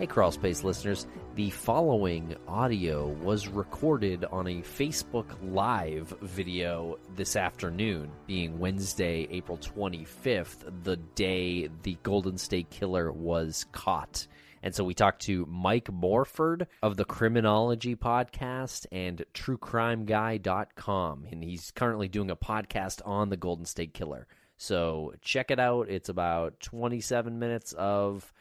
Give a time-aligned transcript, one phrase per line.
[0.00, 1.06] Hey, Crawl Space listeners.
[1.34, 9.58] The following audio was recorded on a Facebook Live video this afternoon, being Wednesday, April
[9.58, 14.26] 25th, the day the Golden State Killer was caught.
[14.62, 21.26] And so we talked to Mike Morford of the Criminology Podcast and TrueCrimeGuy.com.
[21.30, 24.26] And he's currently doing a podcast on the Golden State Killer.
[24.56, 25.90] So check it out.
[25.90, 28.32] It's about 27 minutes of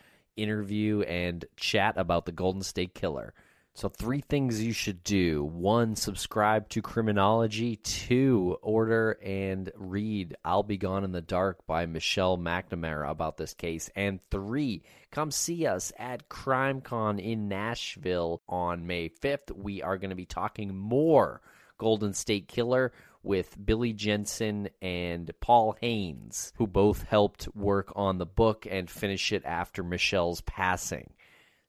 [0.42, 3.34] interview and chat about the Golden State Killer.
[3.76, 7.78] So, three things you should do one, subscribe to Criminology.
[7.78, 13.54] Two, order and read I'll Be Gone in the Dark by Michelle McNamara about this
[13.54, 13.90] case.
[13.96, 19.56] And three, come see us at CrimeCon in Nashville on May 5th.
[19.56, 21.42] We are going to be talking more
[21.78, 22.92] Golden State Killer
[23.24, 29.32] with Billy Jensen and Paul Haynes, who both helped work on the book and finish
[29.32, 31.14] it after Michelle's passing.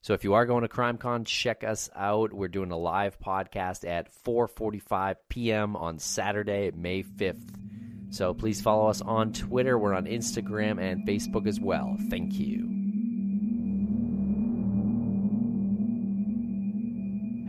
[0.02, 2.32] So if you are going to CrimeCon, check us out.
[2.32, 5.76] We're doing a live podcast at 4:45 p.m.
[5.76, 7.54] on Saturday, May 5th.
[8.10, 9.78] So please follow us on Twitter.
[9.78, 11.96] We're on Instagram and Facebook as well.
[12.08, 12.66] Thank you.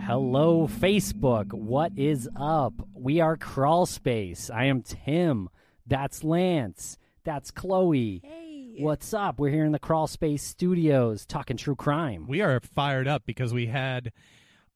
[0.06, 1.54] Hello, Facebook.
[1.54, 2.74] What is up?
[3.02, 4.52] We are Crawl Space.
[4.54, 5.50] I am Tim.
[5.88, 7.00] That's Lance.
[7.24, 8.22] That's Chloe.
[8.24, 8.76] Hey.
[8.78, 9.40] What's up?
[9.40, 12.28] We're here in the Crawl Space studios talking true crime.
[12.28, 14.12] We are fired up because we had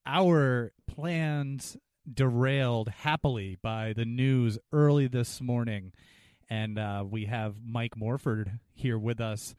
[0.08, 1.78] our plans
[2.12, 5.94] derailed happily by the news early this morning,
[6.50, 9.54] and uh, we have Mike Morford here with us.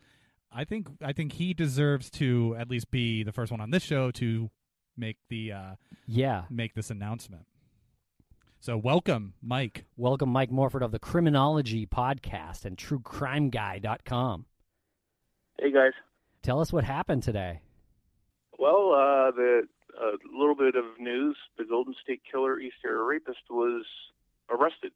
[0.51, 3.85] I think I think he deserves to at least be the first one on this
[3.85, 4.51] show to
[4.97, 5.75] make the uh,
[6.09, 6.47] yeah.
[6.51, 7.47] make this announcement.
[8.67, 9.85] So welcome, Mike.
[9.97, 14.45] Welcome, Mike Morford of the Criminology Podcast and TrueCrimeGuy.com.
[15.61, 15.93] Hey guys.
[16.43, 17.61] Tell us what happened today.
[18.59, 23.39] Well, uh, the a little bit of news: the Golden State Killer, East Area Rapist,
[23.49, 23.85] was
[24.51, 24.91] arrested.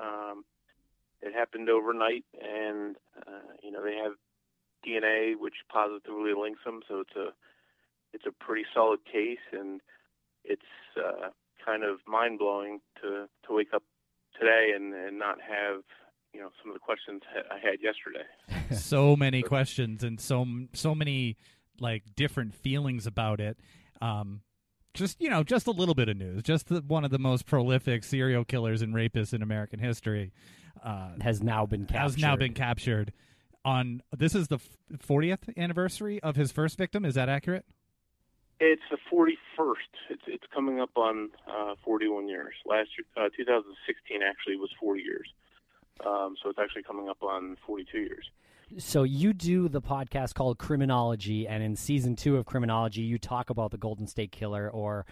[0.00, 0.44] Um,
[1.20, 2.94] it happened overnight, and
[3.26, 4.12] uh, you know they have
[4.86, 7.30] DNA which positively links them, so it's a
[8.12, 9.80] it's a pretty solid case, and
[10.44, 10.62] it's
[10.96, 11.30] uh,
[11.64, 13.82] kind of mind blowing to to wake up
[14.38, 15.82] today and, and not have
[16.32, 18.24] you know some of the questions I had yesterday.
[18.80, 21.36] so many questions and so so many
[21.80, 23.58] like different feelings about it.
[24.00, 24.42] Um,
[24.94, 26.42] just you know, just a little bit of news.
[26.42, 30.32] Just the, one of the most prolific serial killers and rapists in American history
[30.84, 31.98] uh, Has now been captured.
[32.00, 33.12] has now been captured.
[33.64, 34.58] On this is the
[35.00, 37.04] fortieth anniversary of his first victim.
[37.04, 37.64] Is that accurate?
[38.60, 39.74] It's the 41st.
[40.10, 42.54] It's it's coming up on uh, 41 years.
[42.66, 45.28] Last year, uh, 2016 actually was 40 years.
[46.04, 48.30] Um, so it's actually coming up on 42 years.
[48.76, 53.50] So you do the podcast called Criminology, and in season two of Criminology, you talk
[53.50, 55.06] about the Golden State Killer or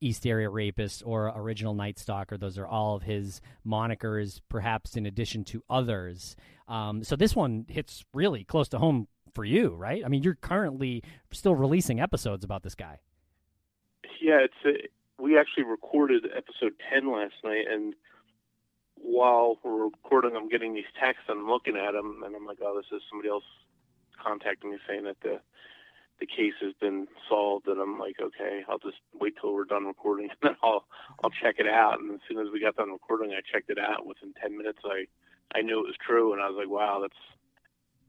[0.00, 2.38] East Area Rapist or Original Night Stalker.
[2.38, 6.36] Those are all of his monikers, perhaps in addition to others.
[6.68, 10.02] Um, so this one hits really close to home for you, right?
[10.04, 11.02] I mean, you're currently
[11.32, 13.00] still releasing episodes about this guy.
[14.20, 17.94] Yeah, it's a, we actually recorded episode 10 last night, and
[18.96, 22.58] while we're recording, I'm getting these texts and I'm looking at them, and I'm like,
[22.62, 23.44] oh, this is somebody else
[24.22, 25.40] contacting me saying that the
[26.20, 29.86] the case has been solved, and I'm like, okay, I'll just wait till we're done
[29.86, 30.84] recording, and then I'll
[31.24, 32.00] I'll check it out.
[32.00, 34.06] And as soon as we got done recording, I checked it out.
[34.06, 35.06] Within 10 minutes, I
[35.56, 37.16] I knew it was true, and I was like, wow, that's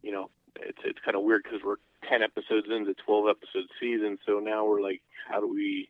[0.03, 1.77] you know, it's it's kind of weird because we're
[2.09, 5.89] 10 episodes into 12 episode season, so now we're like, how do we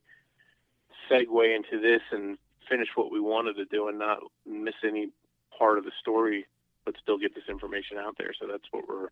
[1.09, 2.37] segue into this and
[2.69, 5.09] finish what we wanted to do and not miss any
[5.57, 6.45] part of the story,
[6.85, 8.31] but still get this information out there?
[8.39, 9.09] So that's what we're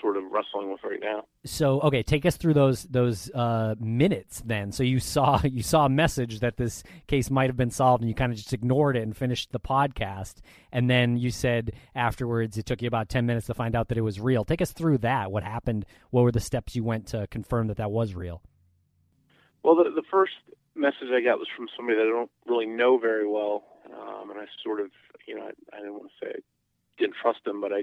[0.00, 1.24] sort of wrestling with right now.
[1.44, 4.72] So okay, take us through those those uh, minutes then.
[4.72, 8.08] So you saw you saw a message that this case might have been solved, and
[8.08, 10.36] you kind of just ignored it and finished the podcast.
[10.72, 13.98] And then you said afterwards it took you about ten minutes to find out that
[13.98, 14.44] it was real.
[14.44, 15.30] Take us through that.
[15.30, 15.84] What happened?
[16.10, 18.42] What were the steps you went to confirm that that was real?
[19.62, 20.32] Well, the, the first
[20.74, 24.40] message I got was from somebody that I don't really know very well, um, and
[24.40, 24.90] I sort of,
[25.26, 26.40] you know, I, I didn't want to say I
[26.98, 27.82] didn't trust them, but I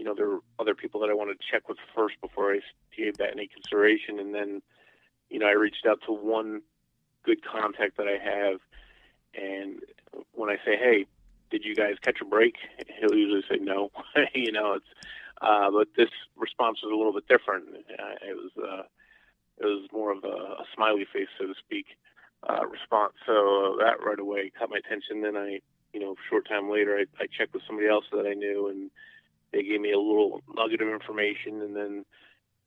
[0.00, 2.60] you know, there were other people that I wanted to check with first before I
[2.96, 4.18] gave that any consideration.
[4.18, 4.62] And then,
[5.28, 6.62] you know, I reached out to one
[7.22, 8.60] good contact that I have.
[9.34, 9.80] And
[10.32, 11.04] when I say, hey,
[11.50, 12.54] did you guys catch a break?
[12.98, 13.90] He'll usually say no.
[14.34, 14.86] you know, it's,
[15.42, 17.66] uh, but this response was a little bit different.
[17.68, 18.82] Uh, it was, uh,
[19.58, 21.84] it was more of a, a smiley face, so to speak,
[22.48, 23.12] uh, response.
[23.26, 25.20] So that right away caught my attention.
[25.20, 25.60] Then I,
[25.92, 28.90] you know, short time later, I, I checked with somebody else that I knew and,
[29.52, 32.04] they gave me a little nugget of information, and then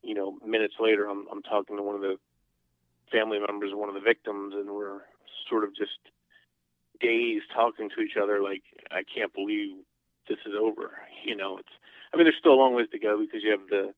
[0.02, 2.18] you know, minutes later, I'm I'm talking to one of the
[3.12, 5.02] family members of one of the victims, and we're
[5.50, 6.00] sort of just
[7.00, 9.76] dazed talking to each other, like I can't believe
[10.28, 10.92] this is over.
[11.26, 11.76] You know, it's
[12.14, 13.94] I mean, there's still a long ways to go because you have the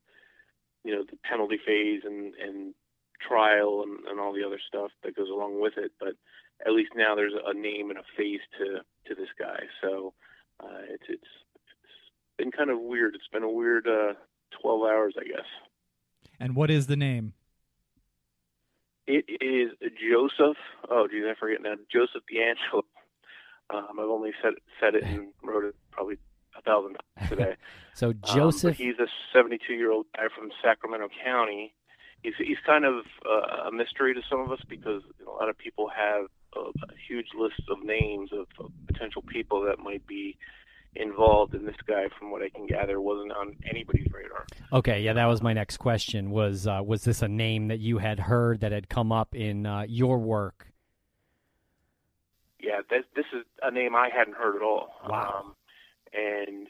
[0.84, 2.74] you know the penalty phase and and
[3.28, 6.14] trial and, and all the other stuff that goes along with it, but
[6.66, 9.62] at least now there's a name and a face to to this guy.
[9.82, 10.14] So
[10.64, 11.45] uh, it's it's it's
[12.38, 13.16] been kind of weird.
[13.16, 14.14] It's been a weird uh,
[14.62, 15.46] 12 hours, I guess.
[16.40, 17.34] And what is the name?
[19.08, 20.58] It is Joseph.
[20.90, 21.76] Oh, geez, I forget now.
[21.92, 22.82] Joseph DeAngelo.
[23.70, 26.18] Um, I've only said said it and wrote it probably
[26.58, 27.56] a thousand times today.
[27.94, 31.74] so Joseph, um, he's a 72 year old guy from Sacramento County.
[32.22, 35.58] He's he's kind of uh, a mystery to some of us because a lot of
[35.58, 40.38] people have a, a huge list of names of, of potential people that might be
[40.96, 44.46] involved in this guy from what I can gather wasn't on anybody's radar.
[44.72, 47.98] Okay, yeah, that was my next question was uh, was this a name that you
[47.98, 50.68] had heard that had come up in uh, your work?
[52.60, 54.90] Yeah, this, this is a name I hadn't heard at all.
[55.08, 55.44] Wow.
[55.46, 55.56] Um,
[56.14, 56.68] and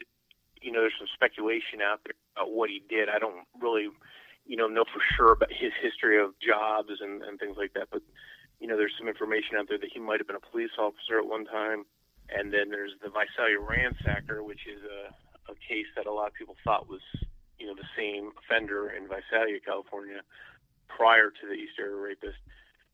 [0.60, 3.08] you know, there's some speculation out there about what he did.
[3.08, 3.88] I don't really,
[4.44, 7.88] you know, know for sure about his history of jobs and, and things like that.
[7.90, 8.02] But
[8.58, 11.18] you know, there's some information out there that he might have been a police officer
[11.18, 11.84] at one time
[12.28, 16.34] and then there's the Visalia ransacker, which is a, a case that a lot of
[16.34, 17.02] people thought was,
[17.58, 20.20] you know, the same offender in Visalia, California,
[20.88, 22.38] prior to the East Area Rapist.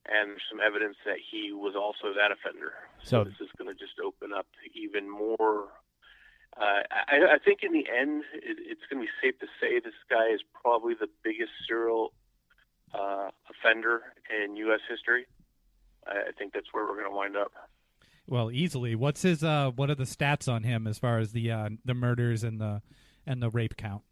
[0.05, 2.75] And there's some evidence that he was also that offender.
[3.05, 5.70] So, so this is going to just open up even more.
[6.58, 9.79] Uh, I, I think in the end, it, it's going to be safe to say
[9.79, 12.12] this guy is probably the biggest serial
[12.93, 14.81] uh, offender in U.S.
[14.90, 15.25] history.
[16.06, 17.52] I, I think that's where we're going to wind up.
[18.32, 18.94] Well, easily.
[18.94, 19.44] What's his?
[19.44, 22.58] Uh, what are the stats on him as far as the uh, the murders and
[22.58, 22.81] the
[23.26, 24.05] and the rape count?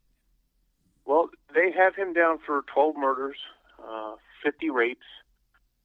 [1.07, 3.39] Well, they have him down for 12 murders,
[3.83, 5.07] uh, 50 rapes.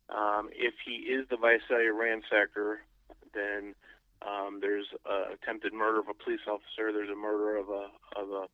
[0.10, 2.80] Um, if he is the Visalia ransacker,
[3.34, 3.74] then
[4.22, 6.92] um, there's uh, attempted murder of a police officer.
[6.92, 7.88] There's a murder of a
[8.20, 8.48] of a,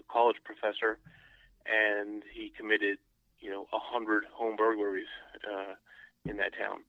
[0.00, 0.98] a college professor,
[1.64, 2.98] and he committed,
[3.38, 5.06] you know, a hundred home burglaries
[5.46, 5.74] uh,
[6.28, 6.80] in that town.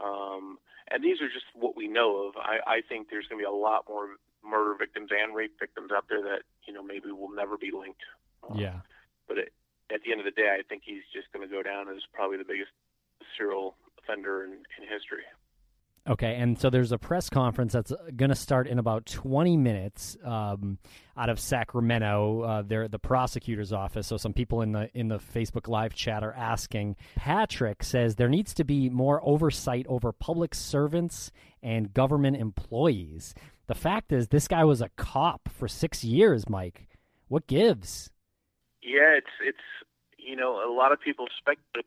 [0.00, 0.58] Um,
[0.90, 2.36] and these are just what we know of.
[2.36, 5.90] I, I think there's going to be a lot more murder victims and rape victims
[5.90, 8.02] out there that you know maybe will never be linked.
[8.48, 8.80] Um, yeah.
[9.28, 9.52] But it,
[9.92, 12.02] at the end of the day, I think he's just going to go down as
[12.12, 12.70] probably the biggest
[13.36, 15.26] serial offender in, in history.
[16.08, 20.16] Okay, and so there's a press conference that's going to start in about 20 minutes
[20.24, 20.78] um,
[21.16, 22.42] out of Sacramento.
[22.42, 24.06] Uh, they're at the prosecutor's office.
[24.06, 26.94] So some people in the in the Facebook live chat are asking.
[27.16, 33.34] Patrick says there needs to be more oversight over public servants and government employees.
[33.66, 36.48] The fact is, this guy was a cop for six years.
[36.48, 36.86] Mike,
[37.26, 38.10] what gives?
[38.80, 39.58] Yeah, it's it's
[40.16, 41.86] you know a lot of people speculate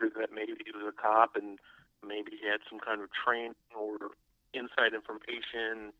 [0.00, 1.60] that maybe he was a cop and
[2.06, 4.14] maybe he had some kind of training or
[4.54, 5.92] inside information.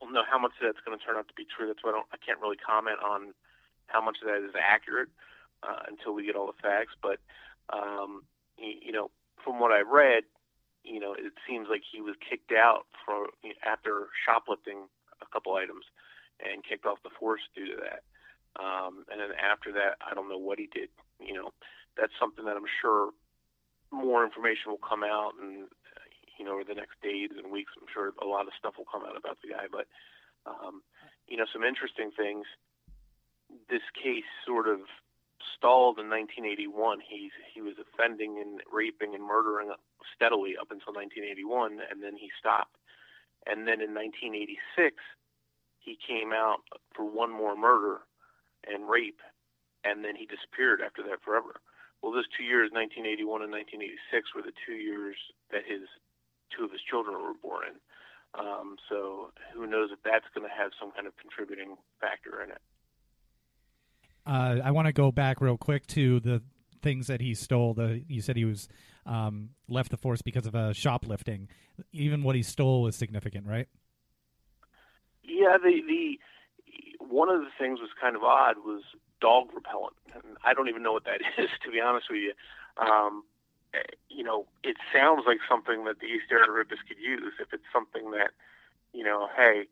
[0.00, 1.66] Don't know how much of that's going to turn out to be true.
[1.66, 3.34] That's why I, don't, I can't really comment on
[3.86, 5.08] how much of that is accurate
[5.62, 6.94] uh, until we get all the facts.
[7.00, 7.18] But
[7.72, 8.22] um,
[8.58, 9.10] you, you know,
[9.42, 10.24] from what I read,
[10.84, 13.26] you know, it seems like he was kicked out for
[13.66, 14.86] after shoplifting
[15.20, 15.84] a couple items
[16.38, 18.04] and kicked off the force due to that.
[18.60, 20.88] Um, and then after that, I don't know what he did.
[21.20, 21.50] You know,
[21.96, 23.10] that's something that I'm sure
[23.96, 25.68] more information will come out, and
[26.38, 28.88] you know, over the next days and weeks, I'm sure a lot of stuff will
[28.88, 29.66] come out about the guy.
[29.72, 29.88] But
[30.44, 30.82] um,
[31.26, 32.44] you know, some interesting things.
[33.70, 34.80] This case sort of
[35.56, 37.00] stalled in 1981.
[37.00, 39.72] He he was offending and raping and murdering
[40.14, 42.76] steadily up until 1981, and then he stopped.
[43.46, 44.96] And then in 1986,
[45.78, 48.02] he came out for one more murder
[48.66, 49.22] and rape,
[49.84, 51.62] and then he disappeared after that forever.
[52.02, 55.16] Well, those two years, 1981 and 1986, were the two years
[55.50, 55.88] that his
[56.54, 57.76] two of his children were born in.
[58.38, 62.50] Um, so who knows if that's going to have some kind of contributing factor in
[62.50, 62.62] it.
[64.26, 66.42] Uh, I want to go back real quick to the
[66.82, 67.74] things that he stole.
[67.74, 68.68] The you said he was
[69.06, 71.48] um, left the force because of a shoplifting.
[71.92, 73.68] Even what he stole was significant, right?
[75.22, 76.18] Yeah, the the
[77.06, 78.82] one of the things was kind of odd was
[79.26, 79.98] dog repellent.
[80.14, 82.34] And I don't even know what that is, to be honest with you.
[82.78, 83.24] Um,
[84.08, 88.12] you know, it sounds like something that the East Area could use if it's something
[88.12, 88.30] that,
[88.94, 89.66] you know, hey,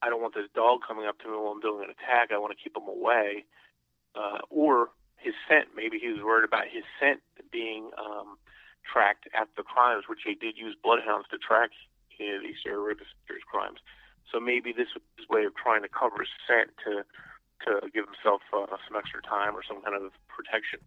[0.00, 2.30] I don't want this dog coming up to me while I'm doing an attack.
[2.30, 3.44] I want to keep him away.
[4.14, 4.90] Uh, or
[5.20, 5.68] his scent.
[5.76, 7.20] Maybe he was worried about his scent
[7.52, 8.40] being um,
[8.82, 11.70] tracked after the crimes, which they did use bloodhounds to track
[12.18, 13.16] the East Area Rapist
[13.50, 13.78] crimes.
[14.30, 17.04] So maybe this was his way of trying to cover his scent to
[17.66, 20.80] to give himself uh, some extra time or some kind of protection.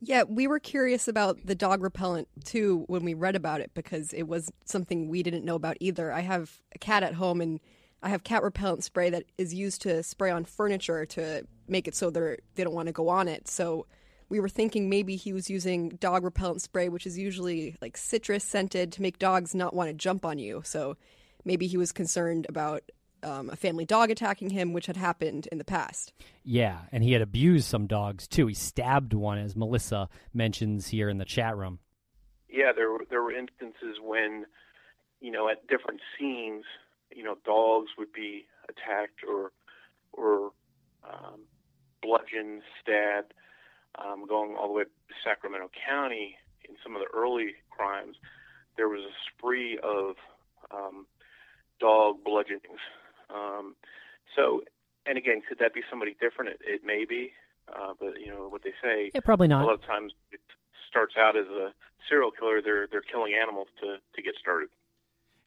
[0.00, 4.12] Yeah, we were curious about the dog repellent too when we read about it because
[4.12, 6.12] it was something we didn't know about either.
[6.12, 7.60] I have a cat at home and
[8.02, 11.94] I have cat repellent spray that is used to spray on furniture to make it
[11.94, 13.48] so they're they don't want to go on it.
[13.48, 13.86] So
[14.28, 18.44] we were thinking maybe he was using dog repellent spray, which is usually like citrus
[18.44, 20.62] scented to make dogs not want to jump on you.
[20.64, 20.96] So
[21.44, 22.82] maybe he was concerned about
[23.26, 26.12] um, a family dog attacking him, which had happened in the past.
[26.44, 28.46] Yeah, and he had abused some dogs too.
[28.46, 31.80] He stabbed one, as Melissa mentions here in the chat room.
[32.48, 34.46] Yeah, there were, there were instances when,
[35.20, 36.64] you know, at different scenes,
[37.14, 39.52] you know, dogs would be attacked or
[40.12, 40.52] or
[41.04, 41.40] um,
[42.02, 43.34] bludgeoned, stabbed.
[43.98, 44.90] Um, going all the way to
[45.24, 46.36] Sacramento County
[46.68, 48.16] in some of the early crimes,
[48.76, 50.16] there was a spree of
[50.70, 51.06] um,
[51.80, 52.80] dog bludgeonings
[53.30, 53.74] um,
[54.34, 54.62] so,
[55.06, 56.50] and again, could that be somebody different?
[56.50, 57.32] It, it may be,
[57.68, 59.10] uh, but you know what they say.
[59.14, 59.62] Yeah, probably not.
[59.62, 60.40] A lot of times it
[60.88, 61.72] starts out as a
[62.08, 62.60] serial killer.
[62.62, 64.68] They're they're killing animals to to get started.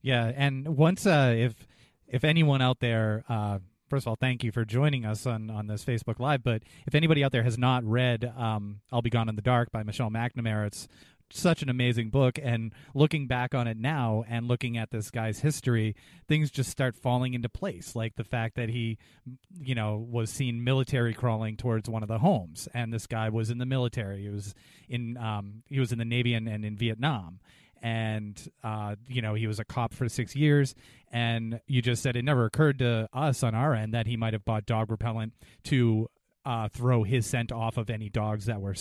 [0.01, 1.67] Yeah, and once uh, if
[2.07, 3.23] if anyone out there.
[3.29, 3.59] Uh,
[3.89, 6.43] first of all, thank you for joining us on, on this Facebook Live.
[6.43, 9.71] But if anybody out there has not read um, I'll Be Gone in the Dark
[9.71, 10.87] by Michelle McNamara, it's
[11.31, 15.39] such an amazing book and looking back on it now and looking at this guy's
[15.39, 15.95] history
[16.27, 18.97] things just start falling into place like the fact that he
[19.61, 23.49] you know was seen military crawling towards one of the homes and this guy was
[23.49, 24.23] in the military.
[24.23, 24.55] He was
[24.87, 27.39] in um, he was in the navy and, and in vietnam.
[27.81, 30.75] And uh, you know he was a cop for six years
[31.11, 34.33] and you just said it never occurred to us on our end that he might
[34.33, 35.33] have bought dog repellent
[35.65, 36.09] to
[36.49, 38.73] uh, throw his scent off of any dogs that were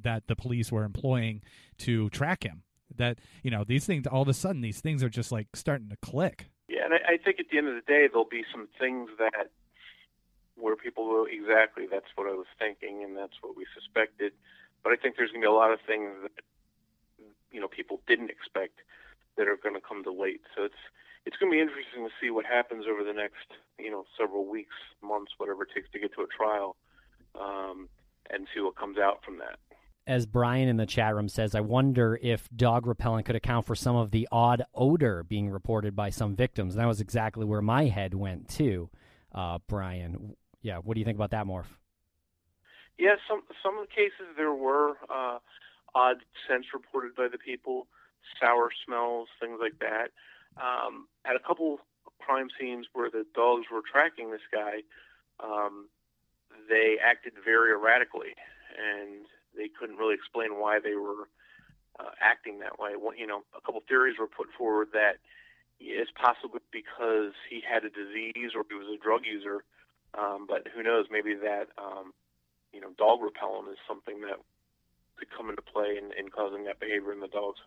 [0.00, 1.40] that the police were employing
[1.78, 2.62] to track him.
[2.96, 5.88] That you know these things all of a sudden these things are just like starting
[5.88, 6.50] to click.
[6.68, 9.08] Yeah, and I, I think at the end of the day there'll be some things
[9.18, 9.48] that
[10.56, 14.32] where people go exactly that's what I was thinking and that's what we suspected.
[14.82, 16.44] But I think there's going to be a lot of things that
[17.50, 18.80] you know people didn't expect
[19.38, 20.42] that are going to come to light.
[20.54, 20.82] So it's
[21.24, 24.44] it's going to be interesting to see what happens over the next you know several
[24.44, 26.76] weeks, months, whatever it takes to get to a trial
[27.40, 27.88] um,
[28.30, 29.58] and see what comes out from that.
[30.06, 33.74] As Brian in the chat room says, I wonder if dog repellent could account for
[33.74, 36.74] some of the odd odor being reported by some victims.
[36.74, 38.90] And that was exactly where my head went too,
[39.34, 40.36] uh, Brian.
[40.60, 41.66] Yeah, what do you think about that, Morph?
[42.98, 45.38] Yeah, some some of the cases there were uh,
[45.94, 47.86] odd scents reported by the people,
[48.40, 50.10] sour smells, things like that.
[50.56, 51.80] Um, at a couple
[52.20, 54.82] crime scenes where the dogs were tracking this guy,
[55.42, 55.88] um,
[56.68, 58.34] they acted very erratically,
[58.76, 61.28] and they couldn't really explain why they were
[61.98, 62.92] uh, acting that way.
[63.16, 65.18] You know, a couple theories were put forward that
[65.80, 69.64] it's possibly because he had a disease or he was a drug user,
[70.14, 71.06] um, but who knows?
[71.10, 72.12] Maybe that um,
[72.72, 74.38] you know dog repellent is something that
[75.16, 77.60] could come into play in, in causing that behavior in the dogs.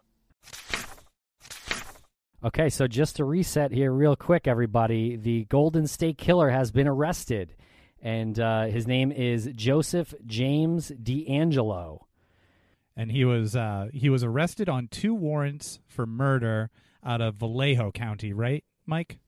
[2.44, 6.88] Okay, so just to reset here, real quick, everybody, the Golden State Killer has been
[6.88, 7.56] arrested
[8.02, 12.02] and uh, his name is Joseph James DeAngelo.
[12.96, 16.72] And he was uh, he was arrested on two warrants for murder
[17.04, 19.20] out of Vallejo County, right, Mike?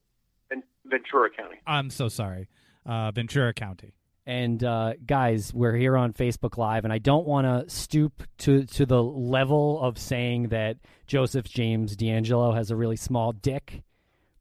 [0.50, 1.58] In Ventura County.
[1.68, 2.50] I'm so sorry,
[2.86, 3.94] uh, Ventura County.
[4.26, 8.66] And uh, guys, we're here on Facebook Live, and I don't want to stoop to
[8.66, 13.84] to the level of saying that Joseph James DeAngelo has a really small dick,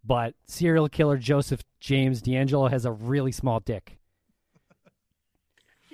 [0.04, 3.98] but serial killer Joseph James DeAngelo has a really small dick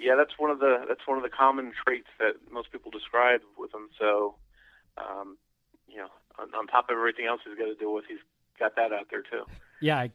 [0.04, 3.40] yeah, that's one of the that's one of the common traits that most people describe
[3.58, 3.88] with him.
[3.98, 4.36] So,
[4.98, 5.38] um,
[5.88, 6.08] you know,
[6.38, 8.18] on, on, top of everything else he's got to deal with, he's
[8.58, 9.44] got that out there too.
[9.80, 10.10] Yeah, I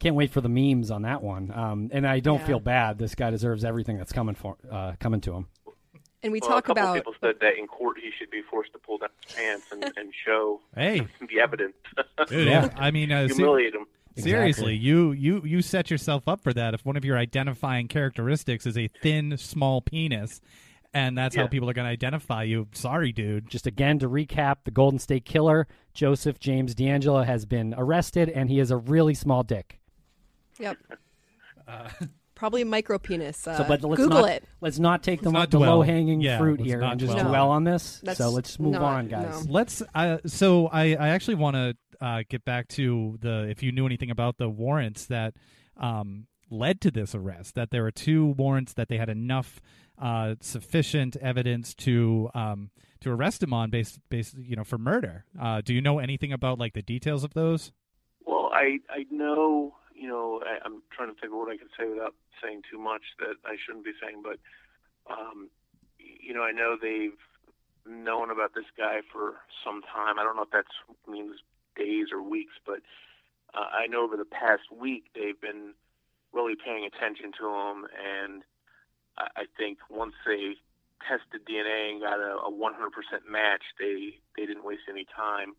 [0.00, 1.52] can't wait for the memes on that one.
[1.54, 2.46] Um, and I don't yeah.
[2.46, 2.98] feel bad.
[2.98, 5.46] This guy deserves everything that's coming for uh, coming to him.
[6.22, 8.40] And we well, talk a couple about people said that in court he should be
[8.50, 11.74] forced to pull down his pants and, and show hey the evidence.
[12.28, 13.86] Dude, yeah, I mean, uh, humiliate him.
[14.16, 16.74] Seriously, you you you set yourself up for that.
[16.74, 20.40] If one of your identifying characteristics is a thin, small penis,
[20.92, 21.42] and that's yeah.
[21.42, 22.68] how people are going to identify you.
[22.72, 23.50] Sorry, dude.
[23.50, 28.48] Just again to recap, the Golden State Killer, Joseph James DeAngelo, has been arrested, and
[28.48, 29.80] he has a really small dick.
[30.60, 30.78] Yep.
[31.66, 31.88] Uh,
[32.44, 33.48] Probably micro penis.
[33.48, 34.44] Uh, so, but let's Google not, it.
[34.60, 37.28] Let's not take the, the low hanging yeah, fruit here and just dwell.
[37.30, 38.02] dwell on this.
[38.04, 39.46] That's so let's move not, on, guys.
[39.46, 39.50] no.
[39.50, 39.82] Let's.
[39.94, 43.86] Uh, so I I actually want to uh, get back to the if you knew
[43.86, 45.32] anything about the warrants that
[45.78, 47.54] um, led to this arrest.
[47.54, 49.62] That there were two warrants that they had enough
[49.98, 55.24] uh, sufficient evidence to um, to arrest him on based based you know for murder.
[55.40, 57.72] Uh, do you know anything about like the details of those?
[58.26, 61.68] Well, I I know you know, I, I'm trying to think of what I can
[61.78, 64.38] say without saying too much that I shouldn't be saying, but
[65.10, 65.48] um,
[65.98, 67.18] you know, I know they've
[67.86, 70.18] known about this guy for some time.
[70.18, 70.66] I don't know if that
[71.06, 71.36] means
[71.76, 72.80] days or weeks, but
[73.54, 75.74] uh, I know over the past week they've been
[76.32, 78.42] really paying attention to him, and
[79.18, 80.56] I, I think once they
[81.06, 82.72] tested DNA and got a, a 100%
[83.30, 85.54] match, they they didn't waste any time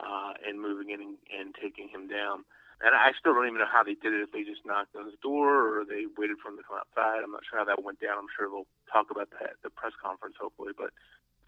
[0.00, 2.44] uh, in moving in and, and taking him down.
[2.84, 4.20] And I still don't even know how they did it.
[4.20, 7.24] If they just knocked on his door or they waited for him to come outside,
[7.24, 8.20] I'm not sure how that went down.
[8.20, 10.76] I'm sure they'll talk about that at the press conference, hopefully.
[10.76, 10.92] But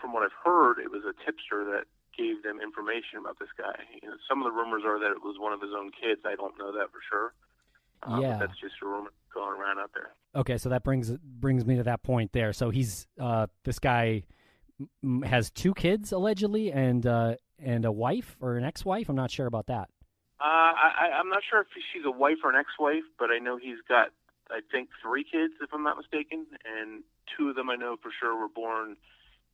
[0.01, 1.85] from what I've heard, it was a tipster that
[2.17, 3.77] gave them information about this guy.
[4.01, 6.25] You know, some of the rumors are that it was one of his own kids.
[6.25, 7.37] I don't know that for sure.
[8.03, 10.11] Uh, yeah, that's just a rumor going around out there.
[10.35, 12.53] Okay, so that brings brings me to that point there.
[12.53, 14.25] So he's uh, this guy
[15.25, 19.09] has two kids allegedly, and uh, and a wife or an ex-wife.
[19.09, 19.89] I'm not sure about that.
[20.41, 23.59] Uh, I, I'm not sure if she's a wife or an ex-wife, but I know
[23.59, 24.15] he's got,
[24.51, 28.15] I think, three kids, if I'm not mistaken, and two of them I know for
[28.15, 28.95] sure were born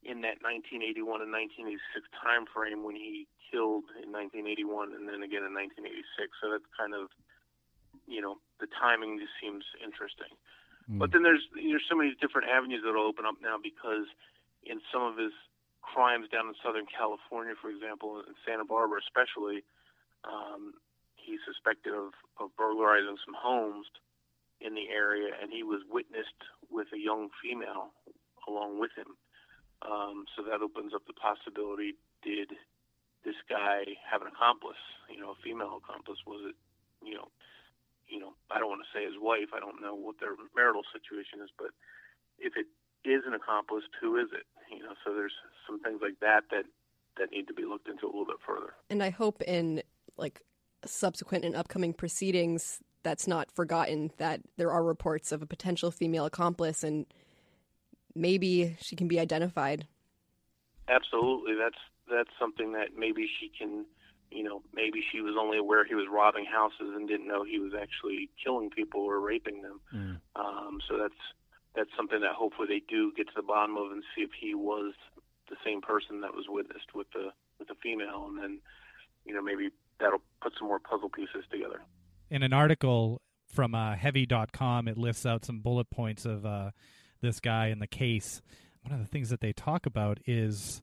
[0.05, 1.81] in that 1981 and 1986
[2.21, 6.05] time frame when he killed in 1981 and then again in 1986.
[6.45, 7.09] So that's kind of,
[8.05, 10.37] you know, the timing just seems interesting.
[10.85, 11.01] Mm.
[11.01, 14.05] But then there's there's so many different avenues that'll open up now because
[14.69, 15.33] in some of his
[15.81, 19.65] crimes down in Southern California, for example, in Santa Barbara especially,
[20.25, 20.75] um,
[21.17, 23.87] he's suspected of, of burglarizing some homes
[24.61, 26.41] in the area, and he was witnessed
[26.71, 27.93] with a young female
[28.49, 29.17] along with him.
[29.85, 32.53] Um, so that opens up the possibility: did
[33.25, 34.81] this guy have an accomplice?
[35.11, 36.19] You know, a female accomplice?
[36.27, 36.57] Was it,
[37.05, 37.29] you know,
[38.09, 38.33] you know?
[38.51, 39.53] I don't want to say his wife.
[39.53, 41.77] I don't know what their marital situation is, but
[42.39, 42.67] if it
[43.05, 44.49] is an accomplice, who is it?
[44.73, 46.65] You know, so there's some things like that that
[47.19, 48.75] that need to be looked into a little bit further.
[48.91, 49.83] And I hope in
[50.17, 50.43] like
[50.85, 56.25] subsequent and upcoming proceedings that's not forgotten that there are reports of a potential female
[56.25, 57.07] accomplice and
[58.15, 59.87] maybe she can be identified.
[60.89, 61.55] Absolutely.
[61.55, 63.87] That's that's something that maybe she can
[64.35, 67.61] you know, maybe she was only aware he was robbing houses and didn't know he
[67.61, 69.81] was actually killing people or raping them.
[69.95, 70.21] Mm.
[70.35, 71.23] Um, so that's
[71.77, 74.55] that's something that hopefully they do get to the bottom of and see if he
[74.55, 74.95] was
[75.49, 78.59] the same person that was witnessed with the with the female, and then
[79.25, 81.81] you know maybe that'll put some more puzzle pieces together.
[82.31, 86.71] In an article from uh, Heavy.com, it lists out some bullet points of uh,
[87.21, 88.43] this guy in the case.
[88.83, 90.83] One of the things that they talk about is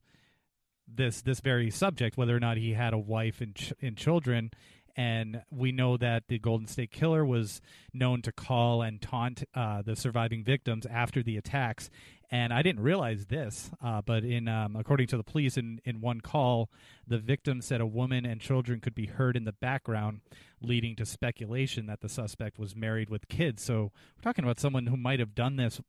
[0.88, 4.52] this this very subject, whether or not he had a wife and ch- and children,
[4.96, 7.62] and we know that the Golden State Killer was
[7.94, 11.90] known to call and taunt uh, the surviving victims after the attacks.
[12.34, 16.00] And I didn't realize this, uh, but in um, according to the police, in, in
[16.00, 16.70] one call,
[17.06, 20.22] the victim said a woman and children could be heard in the background,
[20.62, 23.62] leading to speculation that the suspect was married with kids.
[23.62, 25.82] So we're talking about someone who might have done this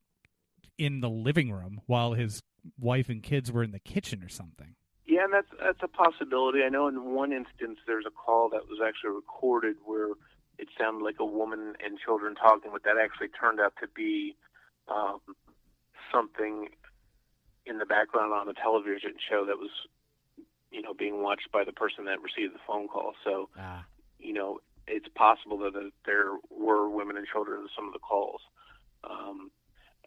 [0.79, 2.43] in the living room while his
[2.77, 4.75] wife and kids were in the kitchen or something.
[5.07, 6.63] Yeah, and that's that's a possibility.
[6.65, 10.09] I know in one instance there's a call that was actually recorded where
[10.59, 14.37] it sounded like a woman and children talking, but that actually turned out to be
[14.89, 15.21] um,
[16.13, 16.69] something
[17.67, 19.71] in the background on a television show that was,
[20.71, 23.13] you know, being watched by the person that received the phone call.
[23.25, 23.85] So, ah.
[24.19, 28.01] you know, it's possible that, that there were women and children in some of the
[28.01, 28.41] calls.
[29.05, 29.51] Um,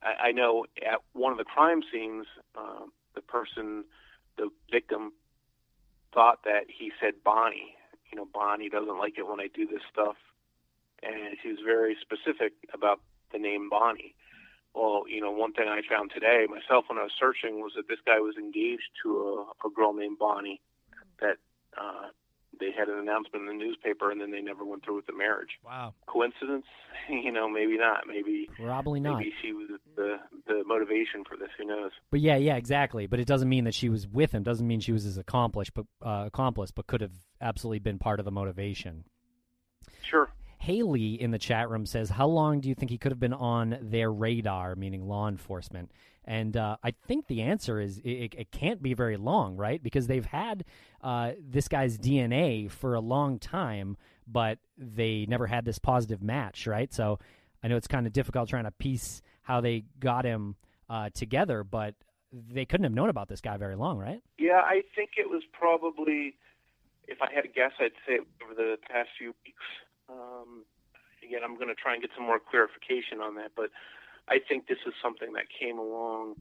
[0.01, 3.85] I, I know at one of the crime scenes, uh, the person
[4.37, 5.13] the victim
[6.13, 7.75] thought that he said Bonnie.
[8.11, 10.15] You know, Bonnie doesn't like it when I do this stuff,
[11.03, 14.15] and he was very specific about the name Bonnie.
[14.75, 17.87] Well, you know, one thing I found today myself when I was searching was that
[17.87, 20.61] this guy was engaged to a, a girl named Bonnie
[21.21, 21.37] that
[21.77, 22.09] uh,
[22.59, 25.15] they had an announcement in the newspaper and then they never went through with the
[25.15, 25.59] marriage.
[25.63, 25.93] Wow.
[26.07, 26.65] Coincidence?
[27.09, 28.07] you know, maybe not.
[28.07, 29.19] Maybe probably not.
[29.19, 31.49] Maybe she was the the motivation for this.
[31.57, 31.91] Who knows?
[32.11, 33.07] But yeah, yeah, exactly.
[33.07, 34.43] But it doesn't mean that she was with him.
[34.43, 38.19] Doesn't mean she was his accomplice, but uh, accomplice, but could have absolutely been part
[38.19, 39.05] of the motivation.
[40.03, 40.29] Sure.
[40.65, 43.33] Haley in the chat room says, "How long do you think he could have been
[43.33, 45.91] on their radar, meaning law enforcement?"
[46.25, 49.81] And uh, I think the answer is it, it, can't be very long, right?
[49.81, 50.65] Because they've had
[51.03, 53.95] uh, this guy's DNA for a long time,
[54.27, 56.91] but they never had this positive match, right?
[56.91, 57.19] So
[57.63, 60.55] I know it's kind of difficult trying to piece how they got him
[60.89, 61.93] uh, together, but
[62.33, 64.21] they couldn't have known about this guy very long, right?
[64.39, 66.35] Yeah, I think it was probably,
[67.07, 69.61] if I had to guess, I'd say over the past few weeks.
[70.09, 70.65] Um,
[71.23, 73.69] again, I'm going to try and get some more clarification on that, but
[74.27, 76.35] I think this is something that came along,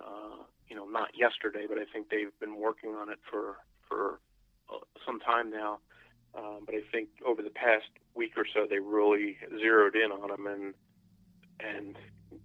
[0.00, 3.56] uh, you know, not yesterday, but I think they've been working on it for
[3.88, 4.20] for
[4.72, 5.78] uh, some time now.
[6.36, 10.30] Um, but I think over the past week or so, they really zeroed in on
[10.30, 10.74] him and
[11.60, 11.96] and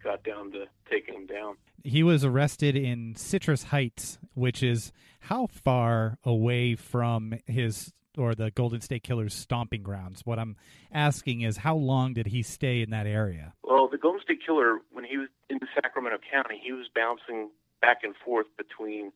[0.04, 1.56] got down to taking him down.
[1.84, 4.92] He was arrested in Citrus Heights, which is
[5.22, 10.26] how far away from his or the Golden State Killer's stomping grounds.
[10.26, 10.58] What I'm
[10.92, 13.54] asking is how long did he stay in that area?
[13.64, 17.50] Well, the Golden State Killer, when he was in Sacramento County, he was bouncing
[17.82, 19.12] back and forth between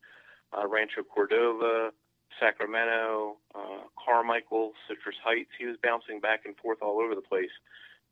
[0.57, 1.91] uh, Rancho Cordova,
[2.39, 5.51] Sacramento, uh, Carmichael, Citrus Heights.
[5.59, 7.53] He was bouncing back and forth all over the place,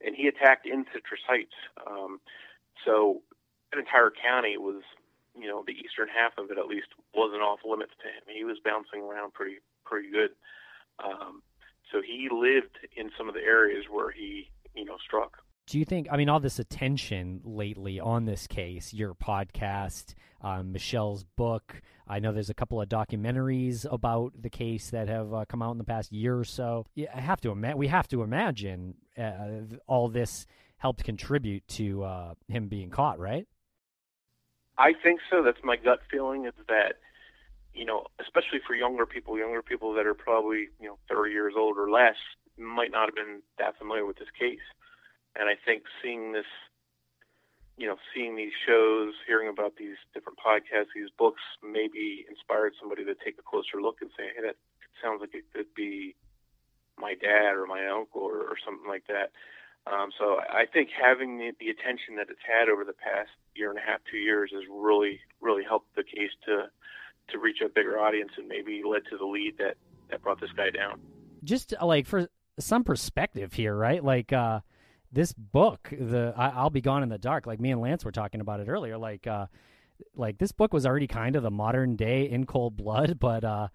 [0.06, 1.56] and he attacked in Citrus Heights.
[1.88, 2.19] Um,
[2.86, 3.21] so
[3.71, 4.84] that entire county was,
[5.38, 8.23] you know, the eastern half of it at least wasn't off limits to him.
[8.27, 10.32] He was bouncing around pretty pretty good.
[11.03, 11.41] Um,
[11.91, 15.37] so he lived in some of the areas where he, you know, struck.
[15.67, 16.07] Do you think?
[16.11, 21.81] I mean, all this attention lately on this case, your podcast, um, Michelle's book.
[22.07, 25.71] I know there's a couple of documentaries about the case that have uh, come out
[25.71, 26.85] in the past year or so.
[26.95, 30.45] Yeah, I have to ima- we have to imagine uh, all this
[30.77, 33.47] helped contribute to uh, him being caught, right?
[34.77, 35.43] I think so.
[35.43, 36.45] That's my gut feeling.
[36.45, 36.95] Is that
[37.73, 41.53] you know, especially for younger people, younger people that are probably you know 30 years
[41.57, 42.15] old or less,
[42.57, 44.63] might not have been that familiar with this case.
[45.36, 46.49] And I think seeing this,
[47.77, 53.05] you know, seeing these shows, hearing about these different podcasts, these books, maybe inspired somebody
[53.05, 54.57] to take a closer look and say, hey, that
[55.01, 56.15] sounds like it could be
[56.99, 59.31] my dad or my uncle or, or something like that.
[59.88, 63.71] Um, so I think having the, the attention that it's had over the past year
[63.71, 66.69] and a half, two years, has really, really helped the case to
[67.31, 69.75] to reach a bigger audience and maybe led to the lead that
[70.09, 70.99] that brought this guy down.
[71.43, 72.27] Just uh, like for
[72.59, 74.03] some perspective here, right?
[74.03, 74.59] Like uh,
[75.11, 77.47] this book, the I, will be gone in the dark.
[77.47, 78.97] Like me and Lance were talking about it earlier.
[78.97, 79.47] Like uh,
[80.15, 83.67] like this book was already kind of the modern day in cold blood, but uh,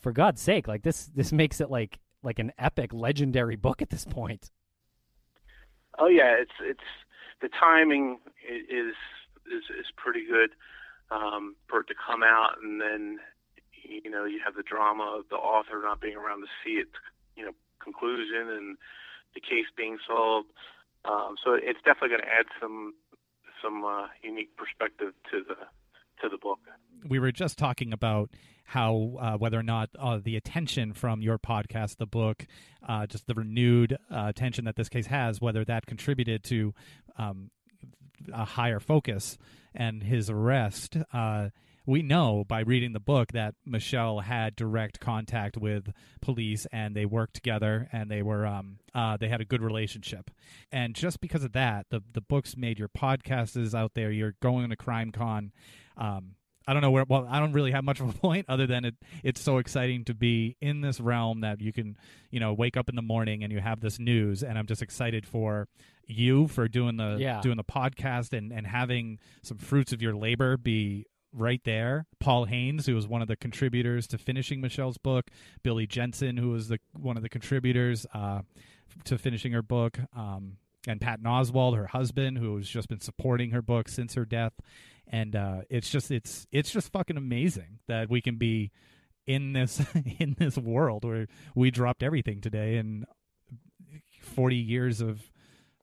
[0.00, 3.90] for God's sake, like this this makes it like like an epic, legendary book at
[3.90, 4.50] this point.
[5.98, 6.80] Oh yeah, it's it's
[7.40, 8.94] the timing is
[9.46, 10.50] is is pretty good
[11.10, 13.18] um, for it to come out, and then
[13.82, 16.92] you know you have the drama of the author not being around to see its
[17.36, 18.76] you know conclusion and
[19.34, 20.48] the case being solved.
[21.04, 22.94] Um, so it's definitely going to add some
[23.62, 25.56] some uh, unique perspective to the
[26.22, 26.58] to the book.
[27.08, 28.30] We were just talking about
[28.64, 32.46] how uh, whether or not uh, the attention from your podcast, the book,
[32.86, 36.74] uh, just the renewed uh, attention that this case has, whether that contributed to
[37.16, 37.50] um,
[38.32, 39.38] a higher focus
[39.74, 40.96] and his arrest.
[41.12, 41.48] Uh,
[41.86, 47.06] we know by reading the book that Michelle had direct contact with police and they
[47.06, 50.30] worked together and they were um, uh, they had a good relationship.
[50.70, 54.10] And just because of that, the the book's made your podcast is out there.
[54.10, 55.52] You're going to Crime Con.
[55.96, 56.34] Um,
[56.68, 57.04] I don't know where.
[57.08, 58.94] Well, I don't really have much of a point other than it.
[59.24, 61.96] It's so exciting to be in this realm that you can,
[62.30, 64.82] you know, wake up in the morning and you have this news, and I'm just
[64.82, 65.66] excited for
[66.06, 67.40] you for doing the yeah.
[67.40, 72.06] doing the podcast and and having some fruits of your labor be right there.
[72.20, 75.30] Paul Haynes, who was one of the contributors to finishing Michelle's book,
[75.62, 78.42] Billy Jensen, who was the one of the contributors uh,
[79.04, 79.98] to finishing her book.
[80.14, 84.24] Um, and Patton Oswalt, her husband, who has just been supporting her book since her
[84.24, 84.52] death,
[85.08, 88.70] and uh, it's just it's it's just fucking amazing that we can be
[89.26, 89.84] in this
[90.18, 93.06] in this world where we dropped everything today and
[94.20, 95.30] 40 years of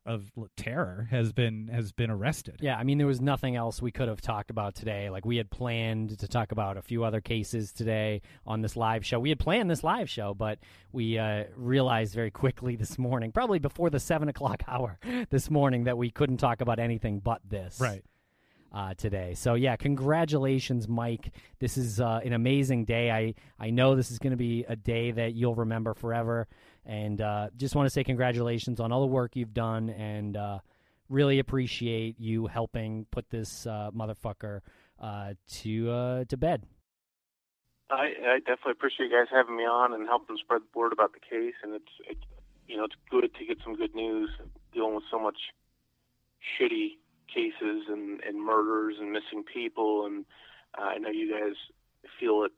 [0.05, 2.59] of terror has been has been arrested.
[2.61, 5.09] Yeah, I mean there was nothing else we could have talked about today.
[5.09, 9.03] Like we had planned to talk about a few other cases today on this live
[9.03, 9.19] show.
[9.19, 10.59] We had planned this live show, but
[10.91, 14.99] we uh, realized very quickly this morning, probably before the seven o'clock hour
[15.31, 17.79] this morning, that we couldn't talk about anything but this.
[17.81, 18.03] Right
[18.75, 19.33] uh, today.
[19.35, 21.31] So yeah, congratulations, Mike.
[21.59, 23.09] This is uh, an amazing day.
[23.09, 26.47] I I know this is going to be a day that you'll remember forever,
[26.85, 30.59] and uh, just want to say congratulations on all the work you've done, and uh,
[31.07, 34.59] really appreciate you helping put this uh, motherfucker
[34.99, 36.63] uh, to to bed.
[37.89, 41.13] I, I definitely appreciate you guys having me on and helping spread the word about
[41.13, 42.25] the case, and it's, it's
[42.67, 44.29] you know it's good to get some good news
[44.73, 45.37] dealing with so much
[46.59, 46.97] shitty
[47.33, 50.25] cases and, and murders and missing people, and
[50.77, 51.55] uh, I know you guys
[52.19, 52.51] feel it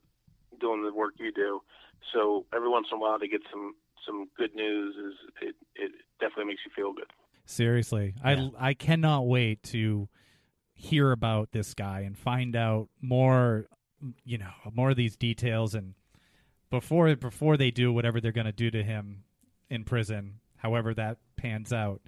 [0.59, 1.61] doing the work you do.
[2.13, 3.75] So every once in a while to get some
[4.05, 7.11] some good news is it, it definitely makes you feel good.
[7.45, 8.49] Seriously, yeah.
[8.59, 10.07] I I cannot wait to
[10.73, 13.67] hear about this guy and find out more,
[14.23, 15.95] you know, more of these details and
[16.69, 19.23] before before they do whatever they're going to do to him
[19.69, 22.01] in prison, however that pans out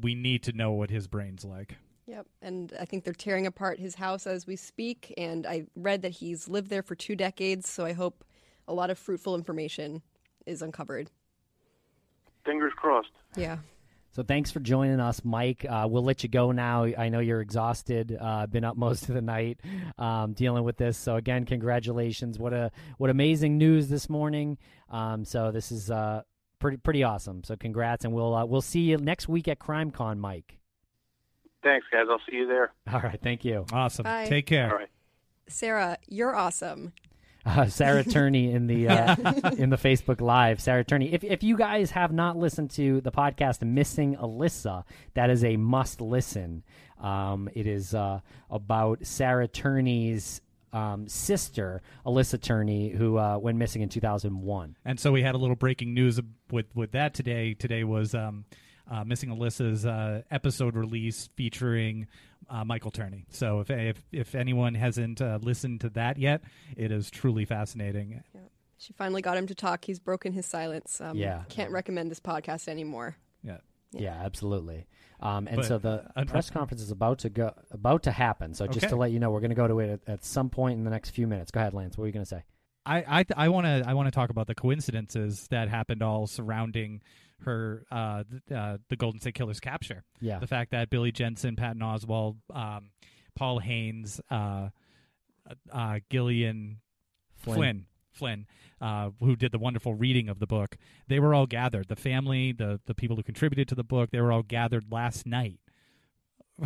[0.00, 1.76] we need to know what his brain's like.
[2.06, 5.12] Yep, and I think they're tearing apart his house as we speak.
[5.18, 8.24] And I read that he's lived there for two decades, so I hope
[8.66, 10.02] a lot of fruitful information
[10.46, 11.10] is uncovered.
[12.46, 13.12] Fingers crossed.
[13.36, 13.58] Yeah.
[14.12, 15.66] So thanks for joining us, Mike.
[15.68, 16.84] Uh, we'll let you go now.
[16.84, 18.16] I know you're exhausted.
[18.18, 19.60] Uh, been up most of the night
[19.98, 20.96] um, dealing with this.
[20.96, 22.38] So again, congratulations!
[22.38, 24.56] What a what amazing news this morning.
[24.90, 26.22] Um, so this is uh,
[26.58, 27.44] pretty pretty awesome.
[27.44, 30.58] So congrats, and we'll uh, we'll see you next week at CrimeCon, Mike.
[31.62, 32.06] Thanks, guys.
[32.08, 32.72] I'll see you there.
[32.92, 33.64] All right, thank you.
[33.72, 34.04] Awesome.
[34.04, 34.26] Bye.
[34.26, 34.70] Take care.
[34.70, 34.88] All right.
[35.48, 36.92] Sarah, you're awesome.
[37.46, 39.16] uh, Sarah Turney in the uh,
[39.56, 40.60] in the Facebook Live.
[40.60, 41.12] Sarah Turney.
[41.12, 45.56] If if you guys have not listened to the podcast "Missing Alyssa," that is a
[45.56, 46.62] must listen.
[47.00, 50.40] Um, it is uh, about Sarah Turney's
[50.72, 54.76] um, sister, Alyssa Turney, who uh, went missing in 2001.
[54.84, 56.18] And so we had a little breaking news
[56.52, 57.54] with with that today.
[57.54, 58.44] Today was um,
[58.90, 62.06] uh, missing Alyssa's uh, episode release featuring
[62.50, 63.26] uh, Michael Turney.
[63.30, 66.42] So if if if anyone hasn't uh, listened to that yet,
[66.76, 68.22] it is truly fascinating.
[68.34, 68.40] Yeah.
[68.80, 69.84] She finally got him to talk.
[69.84, 71.00] He's broken his silence.
[71.00, 71.42] Um, Yeah.
[71.48, 73.16] Can't recommend this podcast anymore.
[73.42, 73.58] Yeah.
[73.90, 74.86] Yeah, absolutely.
[75.20, 78.54] Um, and But- so the uh, press conference is about to go about to happen.
[78.54, 78.90] So just Okay.
[78.90, 80.84] to let you know, we're going to go to it at, at some point in
[80.84, 81.50] the next few minutes.
[81.50, 81.96] Go ahead, Lance.
[81.98, 82.44] What were you going to say?
[82.96, 87.02] I I want to I want to talk about the coincidences that happened all surrounding
[87.42, 90.04] her uh, th- uh the Golden State Killers capture.
[90.20, 90.38] Yeah.
[90.38, 92.90] The fact that Billy Jensen, Patton Oswalt, um,
[93.34, 94.68] Paul Haynes, uh,
[95.72, 96.80] uh, Gillian
[97.36, 98.46] Flynn, Flynn,
[98.80, 101.88] uh, who did the wonderful reading of the book, they were all gathered.
[101.88, 105.26] The family, the the people who contributed to the book, they were all gathered last
[105.26, 105.60] night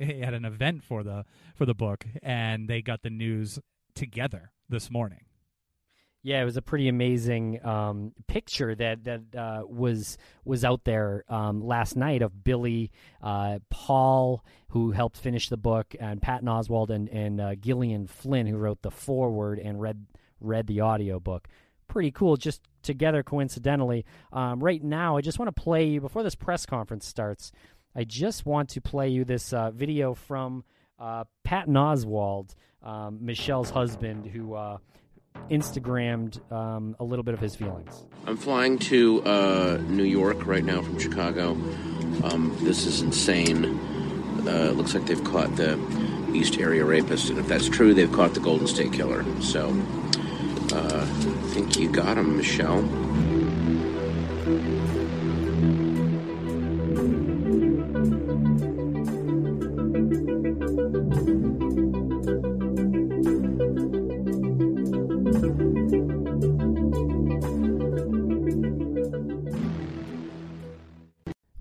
[0.00, 3.58] at an event for the for the book, and they got the news
[3.94, 5.20] together this morning.
[6.26, 11.22] Yeah, it was a pretty amazing um, picture that that uh, was was out there
[11.28, 12.90] um, last night of Billy,
[13.22, 18.46] uh, Paul, who helped finish the book, and Patton Oswalt and and uh, Gillian Flynn,
[18.46, 20.06] who wrote the foreword and read
[20.40, 21.46] read the audio book.
[21.88, 24.06] Pretty cool, just together coincidentally.
[24.32, 27.52] Um, right now, I just want to play you before this press conference starts.
[27.94, 30.64] I just want to play you this uh, video from
[30.98, 34.56] uh, Patton Oswalt, um, Michelle's husband, who.
[35.50, 38.04] Instagrammed um, a little bit of his feelings.
[38.26, 41.50] I'm flying to uh, New York right now from Chicago.
[42.22, 43.66] Um, this is insane.
[44.46, 45.78] Uh, it looks like they've caught the
[46.32, 49.24] East Area rapist, and if that's true, they've caught the Golden State Killer.
[49.40, 49.68] So,
[50.72, 52.82] uh, I think you got him, Michelle.